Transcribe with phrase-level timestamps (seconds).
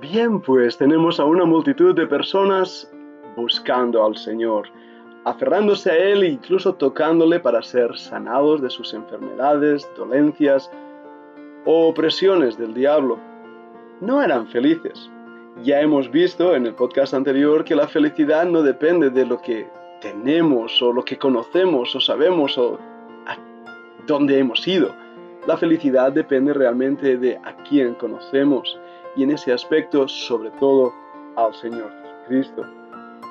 [0.00, 2.90] Bien, pues tenemos a una multitud de personas
[3.36, 4.66] buscando al Señor,
[5.26, 10.70] aferrándose a Él e incluso tocándole para ser sanados de sus enfermedades, dolencias
[11.66, 13.18] o opresiones del diablo.
[14.00, 15.10] No eran felices.
[15.64, 19.68] Ya hemos visto en el podcast anterior que la felicidad no depende de lo que
[20.00, 22.78] tenemos o lo que conocemos o sabemos o
[24.06, 24.94] dónde hemos ido.
[25.46, 28.80] La felicidad depende realmente de a quién conocemos
[29.16, 30.92] y en ese aspecto sobre todo
[31.36, 32.66] al Señor Jesucristo.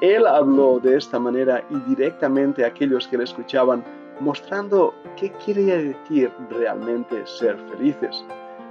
[0.02, 3.84] Él habló de esta manera y directamente a aquellos que le escuchaban,
[4.20, 8.24] mostrando qué quería decir realmente ser felices.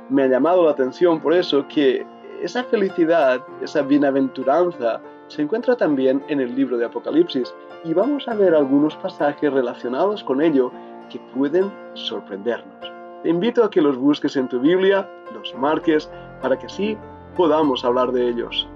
[0.08, 2.06] Me ha llamado la atención por eso que
[2.42, 7.52] esa felicidad, esa bienaventuranza, se encuentra también en el libro de Apocalipsis
[7.84, 10.72] y vamos a ver algunos pasajes relacionados con ello
[11.10, 12.97] que pueden sorprendernos.
[13.22, 16.08] Te invito a que los busques en tu Biblia, los marques,
[16.40, 16.96] para que así
[17.36, 18.68] podamos hablar de ellos.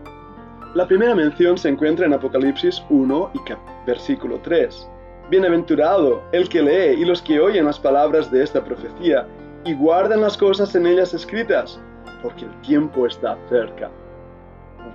[0.74, 4.88] La primera mención se encuentra en Apocalipsis 1 y versículo 3.
[5.30, 9.28] Bienaventurado el que lee y los que oyen las palabras de esta profecía
[9.64, 11.80] y guardan las cosas en ellas escritas,
[12.20, 13.90] porque el tiempo está cerca.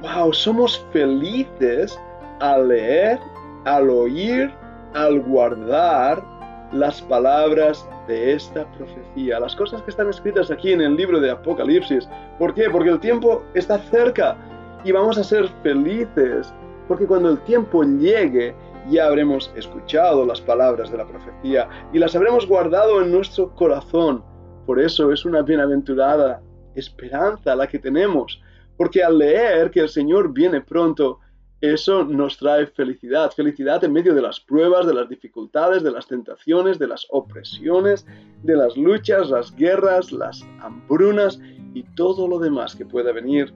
[0.02, 0.34] ¡Wow!
[0.34, 1.98] Somos felices
[2.42, 3.18] al leer,
[3.64, 4.52] al oír,
[4.94, 6.37] al guardar
[6.72, 11.32] las palabras de esta profecía, las cosas que están escritas aquí en el libro de
[11.32, 12.08] Apocalipsis.
[12.38, 12.70] ¿Por qué?
[12.70, 14.38] Porque el tiempo está cerca
[14.84, 16.54] y vamos a ser felices,
[16.88, 18.56] porque cuando el tiempo llegue
[18.90, 24.24] ya habremos escuchado las palabras de la profecía y las habremos guardado en nuestro corazón.
[24.66, 26.42] Por eso es una bienaventurada
[26.76, 28.42] esperanza la que tenemos,
[28.78, 31.20] porque al leer que el Señor viene pronto,
[31.62, 36.06] eso nos trae felicidad, felicidad en medio de las pruebas, de las dificultades, de las
[36.06, 38.06] tentaciones, de las opresiones,
[38.44, 41.40] de las luchas, las guerras, las hambrunas
[41.74, 43.52] y todo lo demás que pueda venir.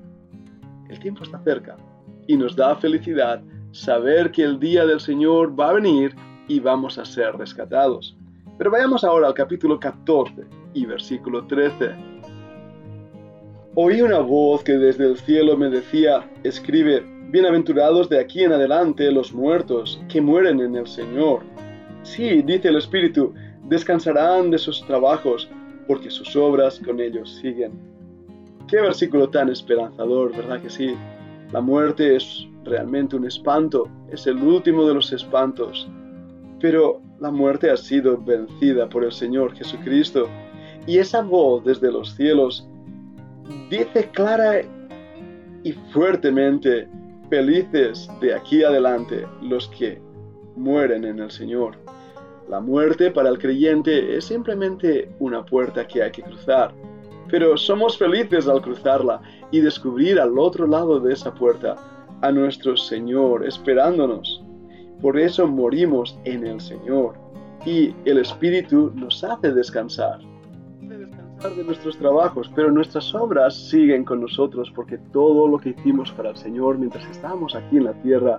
[0.90, 1.78] El tiempo está cerca
[2.26, 6.16] y nos da felicidad saber que el día del Señor va a venir
[6.48, 8.18] y vamos a ser rescatados.
[8.58, 10.44] Pero vayamos ahora al capítulo 14
[10.74, 11.92] y versículo 13.
[13.76, 19.10] Oí una voz que desde el cielo me decía, escribe, Bienaventurados de aquí en adelante
[19.10, 21.44] los muertos que mueren en el Señor.
[22.04, 23.34] Sí, dice el Espíritu,
[23.70, 25.48] descansarán de sus trabajos,
[25.88, 27.72] porque sus obras con ellos siguen.
[28.68, 30.94] Qué versículo tan esperanzador, ¿verdad que sí?
[31.54, 35.88] La muerte es realmente un espanto, es el último de los espantos.
[36.60, 40.28] Pero la muerte ha sido vencida por el Señor Jesucristo.
[40.86, 42.68] Y esa voz desde los cielos
[43.70, 44.64] dice clara
[45.64, 46.90] y fuertemente,
[47.32, 50.02] felices de aquí adelante los que
[50.58, 51.78] mueren en el Señor.
[52.50, 56.74] La muerte para el creyente es simplemente una puerta que hay que cruzar,
[57.30, 61.78] pero somos felices al cruzarla y descubrir al otro lado de esa puerta
[62.22, 64.44] a nuestro Señor esperándonos.
[65.02, 67.16] Por eso morimos en el Señor
[67.66, 70.20] y el Espíritu nos hace descansar
[71.50, 76.30] de nuestros trabajos, pero nuestras obras siguen con nosotros porque todo lo que hicimos para
[76.30, 78.38] el Señor mientras estábamos aquí en la tierra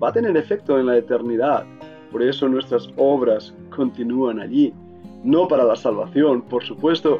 [0.00, 1.64] va a tener efecto en la eternidad.
[2.12, 4.72] Por eso nuestras obras continúan allí.
[5.24, 7.18] No para la salvación, por supuesto,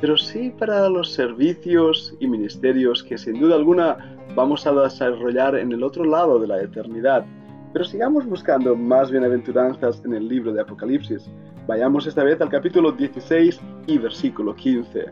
[0.00, 5.72] pero sí para los servicios y ministerios que sin duda alguna vamos a desarrollar en
[5.72, 7.26] el otro lado de la eternidad.
[7.72, 11.30] Pero sigamos buscando más bienaventuranzas en el libro de Apocalipsis.
[11.66, 15.06] Vayamos esta vez al capítulo 16 y versículo 15.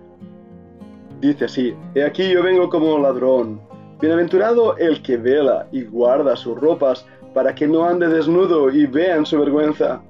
[1.20, 3.60] Dice así, He aquí yo vengo como ladrón.
[4.00, 9.26] Bienaventurado el que vela y guarda sus ropas para que no ande desnudo y vean
[9.26, 10.02] su vergüenza.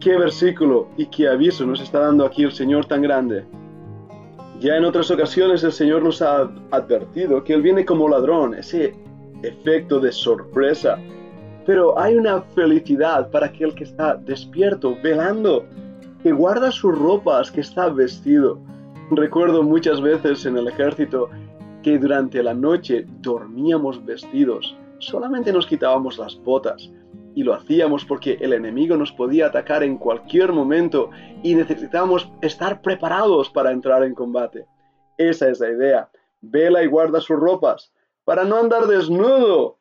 [0.00, 3.46] Qué versículo y qué aviso nos está dando aquí el Señor tan grande.
[4.60, 8.94] Ya en otras ocasiones el Señor nos ha advertido que Él viene como ladrón, ese
[9.42, 10.98] efecto de sorpresa
[11.68, 15.66] pero hay una felicidad para aquel que está despierto, velando,
[16.22, 18.58] que guarda sus ropas, que está vestido.
[19.10, 21.28] Recuerdo muchas veces en el ejército
[21.82, 26.90] que durante la noche dormíamos vestidos, solamente nos quitábamos las botas
[27.34, 31.10] y lo hacíamos porque el enemigo nos podía atacar en cualquier momento
[31.42, 34.64] y necesitábamos estar preparados para entrar en combate.
[35.18, 36.08] Esa es la idea.
[36.40, 37.92] Vela y guarda sus ropas
[38.24, 39.77] para no andar desnudo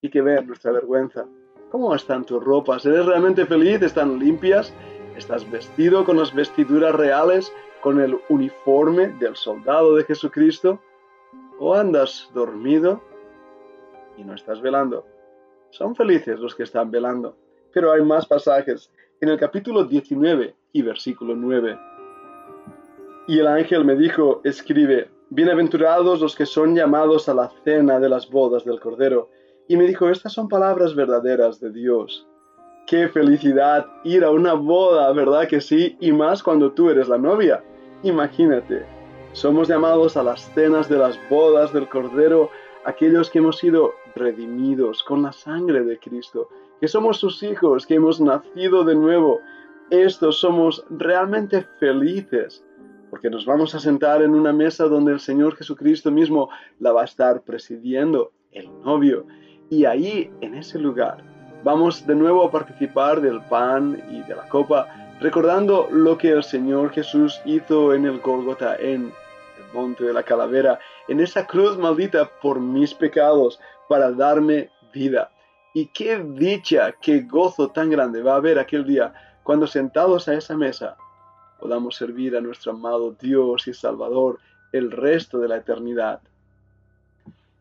[0.00, 1.26] y que ver nuestra vergüenza.
[1.70, 2.86] ¿Cómo están tus ropas?
[2.86, 3.82] ¿Eres realmente feliz?
[3.82, 4.72] ¿Están limpias?
[5.16, 10.80] ¿Estás vestido con las vestiduras reales, con el uniforme del soldado de Jesucristo?
[11.58, 13.02] ¿O andas dormido
[14.16, 15.04] y no estás velando?
[15.70, 17.36] Son felices los que están velando.
[17.72, 18.90] Pero hay más pasajes.
[19.20, 21.78] En el capítulo 19 y versículo 9.
[23.26, 28.08] Y el ángel me dijo, escribe, bienaventurados los que son llamados a la cena de
[28.08, 29.28] las bodas del Cordero.
[29.68, 32.26] Y me dijo, estas son palabras verdaderas de Dios.
[32.86, 35.96] Qué felicidad ir a una boda, ¿verdad que sí?
[36.00, 37.62] Y más cuando tú eres la novia.
[38.02, 38.86] Imagínate,
[39.32, 42.48] somos llamados a las cenas de las bodas del Cordero,
[42.86, 46.48] aquellos que hemos sido redimidos con la sangre de Cristo,
[46.80, 49.40] que somos sus hijos, que hemos nacido de nuevo.
[49.90, 52.64] Estos somos realmente felices,
[53.10, 56.48] porque nos vamos a sentar en una mesa donde el Señor Jesucristo mismo
[56.78, 59.26] la va a estar presidiendo, el novio.
[59.70, 61.18] Y ahí, en ese lugar,
[61.62, 64.88] vamos de nuevo a participar del pan y de la copa,
[65.20, 69.12] recordando lo que el Señor Jesús hizo en el Gólgota, en
[69.58, 70.78] el monte de la calavera,
[71.08, 75.30] en esa cruz maldita por mis pecados, para darme vida.
[75.74, 79.12] Y qué dicha, qué gozo tan grande va a haber aquel día
[79.42, 80.96] cuando sentados a esa mesa
[81.58, 84.38] podamos servir a nuestro amado Dios y Salvador
[84.72, 86.20] el resto de la eternidad.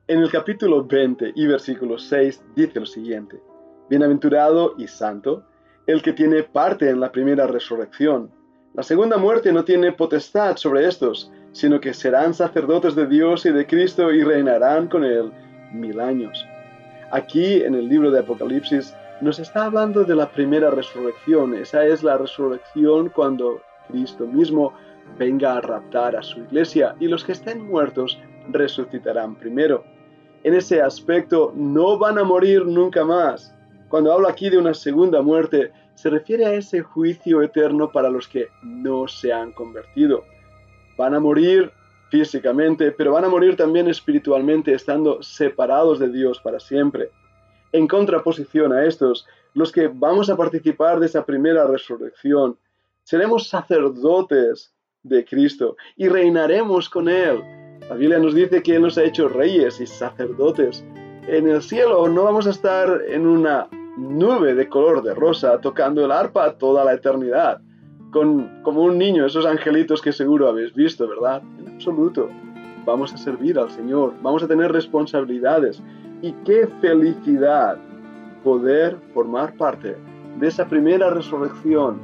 [0.09, 3.41] En el capítulo 20 y versículo 6 dice lo siguiente,
[3.89, 5.43] Bienaventurado y santo
[5.85, 8.31] el que tiene parte en la primera resurrección.
[8.73, 13.51] La segunda muerte no tiene potestad sobre estos, sino que serán sacerdotes de Dios y
[13.51, 15.29] de Cristo y reinarán con él
[15.73, 16.47] mil años.
[17.11, 21.53] Aquí en el libro de Apocalipsis nos está hablando de la primera resurrección.
[21.53, 24.71] Esa es la resurrección cuando Cristo mismo
[25.19, 28.17] venga a raptar a su iglesia y los que estén muertos
[28.49, 29.96] resucitarán primero.
[30.43, 33.53] En ese aspecto no van a morir nunca más.
[33.89, 38.27] Cuando hablo aquí de una segunda muerte, se refiere a ese juicio eterno para los
[38.27, 40.23] que no se han convertido.
[40.97, 41.71] Van a morir
[42.09, 47.09] físicamente, pero van a morir también espiritualmente, estando separados de Dios para siempre.
[47.71, 52.57] En contraposición a estos, los que vamos a participar de esa primera resurrección,
[53.03, 54.73] seremos sacerdotes
[55.03, 57.66] de Cristo y reinaremos con Él.
[57.89, 60.83] La Biblia nos dice que Él nos ha hecho reyes y sacerdotes.
[61.25, 66.03] En el cielo no vamos a estar en una nube de color de rosa tocando
[66.03, 67.61] el arpa toda la eternidad,
[68.11, 71.41] con, como un niño, esos angelitos que seguro habéis visto, ¿verdad?
[71.59, 72.29] En absoluto.
[72.85, 75.81] Vamos a servir al Señor, vamos a tener responsabilidades.
[76.21, 77.77] Y qué felicidad
[78.43, 79.95] poder formar parte
[80.39, 81.99] de esa primera resurrección,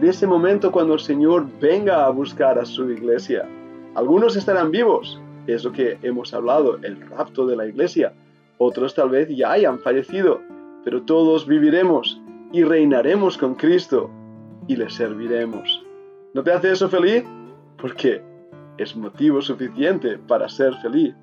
[0.00, 3.46] de ese momento cuando el Señor venga a buscar a su iglesia.
[3.94, 8.12] Algunos estarán vivos, es lo que hemos hablado, el rapto de la iglesia.
[8.58, 10.40] Otros tal vez ya hayan fallecido,
[10.84, 12.20] pero todos viviremos
[12.52, 14.10] y reinaremos con Cristo
[14.66, 15.84] y le serviremos.
[16.34, 17.24] ¿No te hace eso feliz?
[17.78, 18.22] Porque
[18.78, 21.14] es motivo suficiente para ser feliz.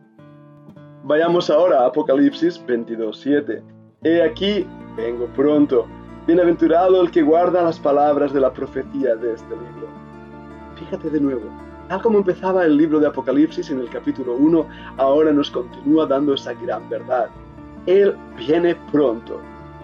[1.03, 3.61] Vayamos ahora a Apocalipsis 22.7.
[4.03, 4.65] He aquí,
[4.95, 5.85] vengo pronto.
[6.25, 9.87] Bienaventurado el que guarda las palabras de la profecía de este libro.
[10.75, 11.49] Fíjate de nuevo,
[11.87, 16.33] tal como empezaba el libro de Apocalipsis en el capítulo 1, ahora nos continúa dando
[16.33, 17.29] esa gran verdad.
[17.85, 19.39] Él viene pronto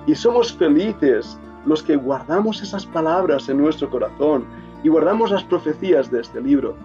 [0.05, 4.45] y somos felices los que guardamos esas palabras en nuestro corazón
[4.83, 6.75] y guardamos las profecías de este libro.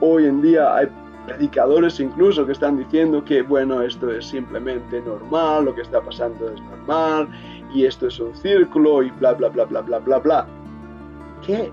[0.00, 0.88] Hoy en día hay
[1.26, 6.50] predicadores incluso que están diciendo que, bueno, esto es simplemente normal, lo que está pasando
[6.50, 7.28] es normal,
[7.74, 10.46] y esto es un círculo, y bla, bla, bla, bla, bla, bla, bla.
[11.44, 11.70] ¿Qué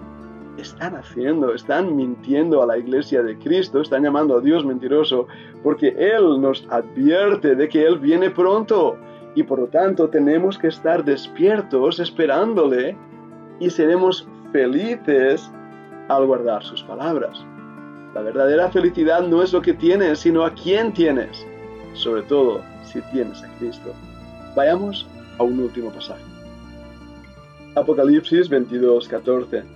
[0.58, 1.54] están haciendo?
[1.54, 5.28] Están mintiendo a la iglesia de Cristo, están llamando a Dios mentiroso,
[5.64, 8.98] porque Él nos advierte de que Él viene pronto
[9.36, 12.96] y por lo tanto tenemos que estar despiertos esperándole
[13.60, 15.52] y seremos felices
[16.08, 17.44] al guardar sus palabras.
[18.14, 21.46] La verdadera felicidad no es lo que tienes, sino a quién tienes,
[21.94, 23.94] sobre todo si tienes a Cristo.
[24.56, 25.06] Vayamos
[25.38, 26.24] a un último pasaje.
[27.76, 29.75] Apocalipsis 22, 14.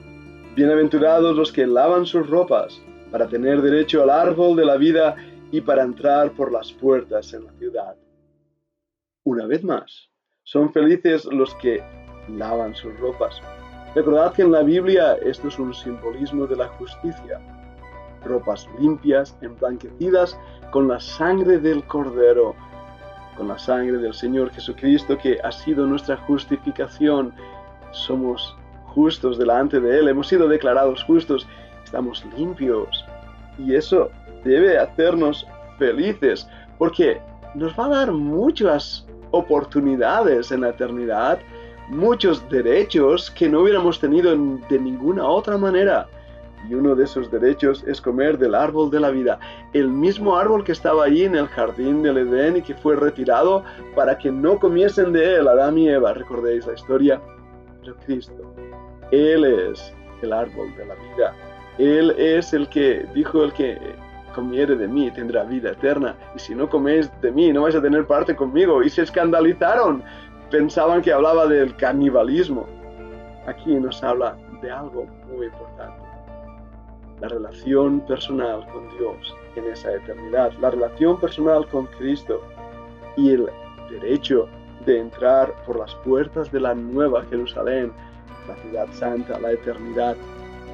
[0.59, 2.81] Bienaventurados los que lavan sus ropas
[3.13, 5.15] para tener derecho al árbol de la vida
[5.53, 7.95] y para entrar por las puertas en la ciudad
[9.23, 10.09] una vez más,
[10.43, 11.81] son felices los que
[12.27, 13.41] lavan sus ropas.
[13.95, 17.39] Recordad que en la Biblia esto es un simbolismo de la justicia.
[18.25, 20.37] Ropas limpias, emblanquecidas
[20.71, 22.53] con la sangre del Cordero,
[23.37, 27.33] con la sangre del Señor Jesucristo que ha sido nuestra justificación.
[27.91, 28.57] Somos
[28.89, 31.47] justos delante de Él, hemos sido declarados justos,
[31.83, 33.05] estamos limpios.
[33.57, 34.09] Y eso
[34.43, 35.45] debe hacernos
[35.77, 37.21] felices, porque
[37.55, 41.39] nos va a dar muchas oportunidades en la eternidad,
[41.89, 46.07] muchos derechos que no hubiéramos tenido de ninguna otra manera.
[46.69, 49.39] Y uno de esos derechos es comer del árbol de la vida,
[49.73, 53.63] el mismo árbol que estaba allí en el jardín del Edén y que fue retirado
[53.95, 56.13] para que no comiesen de él Adán y Eva.
[56.13, 57.21] ¿Recordéis la historia?
[57.81, 58.53] Pero Cristo,
[59.11, 61.33] Él es el árbol de la vida.
[61.77, 63.77] Él es el que dijo el que
[64.35, 67.81] comiere de mí tendrá vida eterna, y si no coméis de mí no vais a
[67.81, 68.83] tener parte conmigo.
[68.83, 70.03] Y se escandalizaron,
[70.51, 72.67] pensaban que hablaba del canibalismo.
[73.47, 76.01] Aquí nos habla de algo muy importante,
[77.21, 82.41] la relación personal con Dios en esa eternidad, la relación personal con Cristo
[83.15, 83.49] y el
[83.89, 84.47] derecho
[84.85, 87.91] de entrar por las puertas de la nueva Jerusalén,
[88.49, 90.15] la ciudad santa, la eternidad.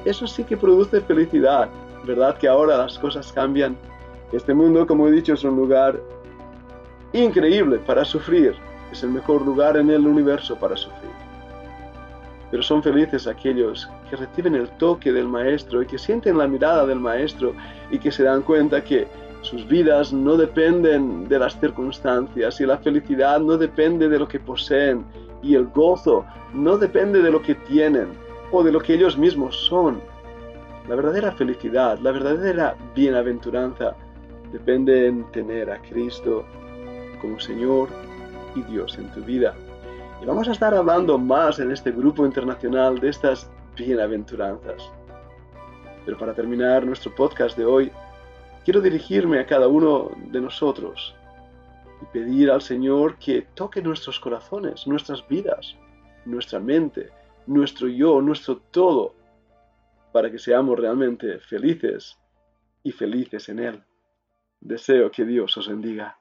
[0.04, 1.68] Eso sí que produce felicidad,
[2.04, 2.36] ¿verdad?
[2.38, 3.76] Que ahora las cosas cambian.
[4.32, 6.00] Este mundo, como he dicho, es un lugar
[7.12, 8.54] increíble para sufrir.
[8.92, 11.10] Es el mejor lugar en el universo para sufrir.
[12.50, 16.86] Pero son felices aquellos que reciben el toque del Maestro y que sienten la mirada
[16.86, 17.52] del Maestro
[17.90, 19.08] y que se dan cuenta que
[19.42, 24.40] sus vidas no dependen de las circunstancias y la felicidad no depende de lo que
[24.40, 25.04] poseen
[25.42, 26.24] y el gozo
[26.54, 28.08] no depende de lo que tienen
[28.52, 30.00] o de lo que ellos mismos son.
[30.88, 33.96] La verdadera felicidad, la verdadera bienaventuranza
[34.52, 36.44] depende en tener a Cristo
[37.20, 37.88] como Señor
[38.54, 39.54] y Dios en tu vida.
[40.22, 44.90] Y vamos a estar hablando más en este grupo internacional de estas bienaventuranzas.
[46.04, 47.90] Pero para terminar nuestro podcast de hoy,
[48.64, 51.14] quiero dirigirme a cada uno de nosotros
[52.00, 55.76] y pedir al Señor que toque nuestros corazones, nuestras vidas,
[56.26, 57.10] nuestra mente,
[57.46, 59.14] nuestro yo, nuestro todo,
[60.12, 62.18] para que seamos realmente felices
[62.82, 63.82] y felices en Él.
[64.60, 66.18] Deseo que Dios os bendiga.